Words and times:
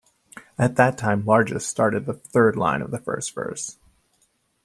At 0.57 0.77
that 0.77 0.97
time 0.97 1.27
"largest" 1.27 1.69
started 1.69 2.07
the 2.07 2.15
third 2.15 2.55
line 2.55 2.81
of 2.81 2.89
the 2.89 2.97
first 2.97 3.35
verse. 3.35 3.77